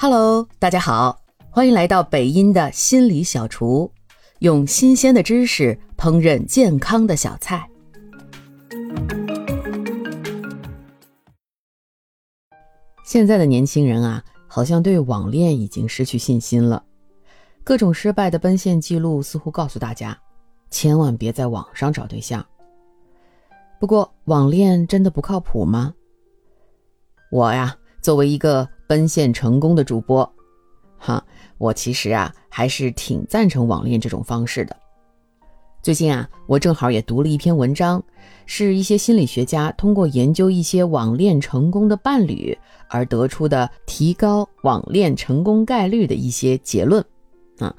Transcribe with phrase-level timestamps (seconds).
[0.00, 1.20] Hello，大家好，
[1.50, 3.90] 欢迎来到北音的心理小厨，
[4.38, 7.68] 用新鲜的知识烹饪健康的小菜。
[13.04, 16.84] 现在的年轻人啊，好像对网恋已经失去信心了，
[17.64, 20.16] 各种失败的奔现记录似乎告诉大家，
[20.70, 22.46] 千万别在网上找对象。
[23.80, 25.92] 不过，网恋真的不靠谱吗？
[27.32, 28.68] 我呀，作为一个。
[28.88, 30.28] 奔现成功的主播，
[30.96, 31.22] 哈，
[31.58, 34.74] 我其实啊还是挺赞成网恋这种方式的。
[35.82, 38.02] 最近啊，我正好也读了一篇文章，
[38.46, 42.56] 是一些心理学家通过研究一些网恋成功的伴侣
[42.88, 47.04] 而得出的提高网恋成功概率的一些结论。
[47.58, 47.74] 啊，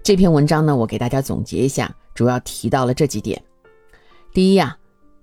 [0.00, 3.42] 这篇文章呢，我给大家总结一下，主要提到了这几点。
[4.32, 4.76] 第一呀，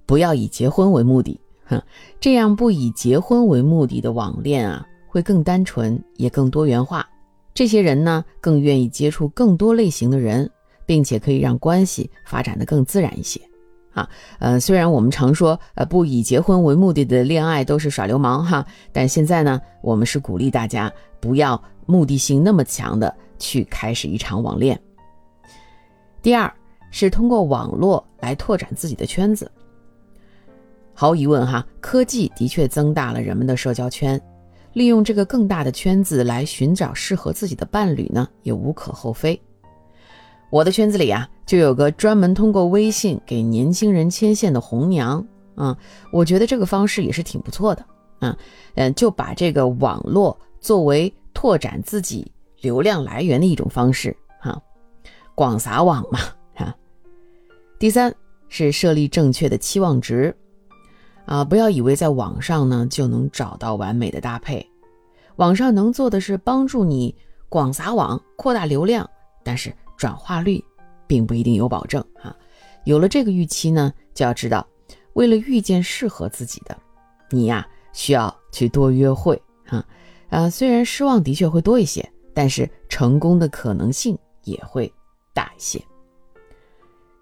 [0.06, 1.82] 不要以结婚为目的，哼，
[2.20, 4.86] 这样不以结婚为目的的网恋啊。
[5.10, 7.06] 会更单纯，也更多元化。
[7.54, 10.50] 这些人呢，更愿意接触更多类型的人，
[10.86, 13.42] 并且可以让关系发展的更自然一些。
[13.92, 14.08] 啊，
[14.38, 24.80] 呃，虽然我们常说，呃，不以结婚为目的的恋爱都是耍流氓哈，但现在呢，我们是鼓励大家不要目的性那么强的去开始一场网恋。
[26.22, 26.54] 第二
[26.92, 29.52] 是通过网络来拓展自己的圈子。
[30.94, 34.22] 毫无疑问哈，科技的确增大了人们的社交圈。
[34.74, 39.40] 利用这个更大的圈子来寻找适合自己的伴侣呢，也无可厚非。
[40.52, 45.26] 我的圈子里啊，就有个专门通过微信给年轻人牵线的红娘
[45.56, 45.78] 啊，
[46.12, 47.86] 我觉得这个方式也是挺不错的
[48.20, 48.38] 啊。
[48.76, 52.32] 嗯，就把这个网络作为拓展自己
[52.62, 54.60] 流量来源的一种方式哈，
[55.36, 56.20] 广撒网嘛
[56.56, 56.76] 哈。
[57.78, 58.14] 第三
[58.48, 60.36] 是设立正确的期望值。
[61.30, 64.68] 啊，不要以为在网上呢就能找到完美的搭配，
[65.36, 67.16] 网上能做的是帮助你
[67.50, 69.08] 广撒网、扩大流量，
[69.44, 70.64] 但是转化率
[71.06, 72.36] 并不一定有保证啊。
[72.84, 74.66] 有了这个预期呢，就要知道，
[75.14, 76.76] 为了遇见适合自己的，
[77.30, 79.86] 你呀需要去多约会啊。
[80.32, 84.92] 啊，虽然失望的确会多一些，但是成功的可能性也会
[85.32, 85.80] 大一些。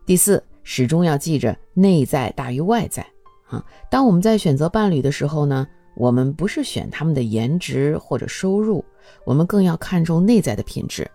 [0.05, 3.05] 第四，始终要记着内在大于外在。
[3.47, 5.65] 啊，当我们在选择伴侣的时候呢，
[5.95, 8.83] 我们不是选他们的颜值或者收入，
[9.25, 11.09] 我们更要看重内在的品质，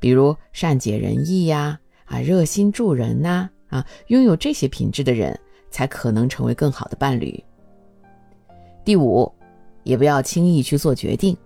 [0.00, 5.38] 比如善解人意呀，啊，热心助人呐，啊，拥有这些品质的人
[5.70, 7.44] 才可能成为更好的伴侣。
[8.82, 9.30] 第五，
[9.82, 11.36] 也不要轻易去做决定。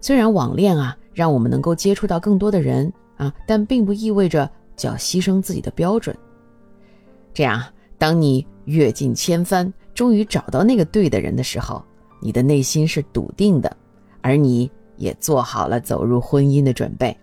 [0.00, 6.16] 虽然网恋啊，让我们能够接触到更多的人啊，但并不意味着就要牺牲自己的标准。
[7.32, 7.60] 这样。
[7.98, 11.82] 当你阅尽千帆，终于找到那个对的人的时候，
[12.20, 13.74] 你的内心是笃定的，
[14.20, 17.16] 而你也做好了走入婚姻的准备。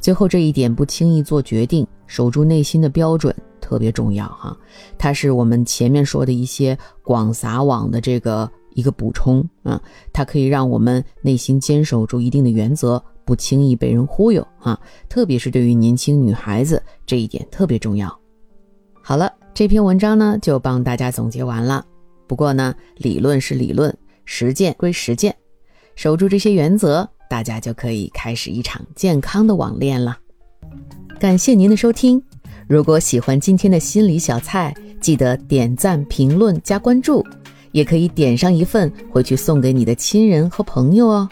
[0.00, 4.56] 最后这一点，不轻易做决定，守住内心的标准特别重要哈。
[4.96, 9.80] 它是我们前面说的一些广撒网的这个一个补充啊，
[10.12, 14.80] 它可以让我们内心坚守住一定的原则，不轻易被人忽悠啊。
[15.08, 18.18] 特别是对于年轻女孩子，这一点特别重要。
[19.02, 19.30] 好了。
[19.60, 21.84] 这篇文章呢，就帮大家总结完了。
[22.26, 23.94] 不过呢，理论是理论，
[24.24, 25.36] 实践归实践，
[25.96, 30.16] 守住这些原则，大家就可以开始一场健康的网恋了。
[31.18, 32.22] 感谢您的收听，
[32.66, 37.22] 如果喜欢今天的心理小菜，记得点赞、评论、加关注，
[37.72, 41.28] 也可以点上一份回去送给你的亲人和朋友哦。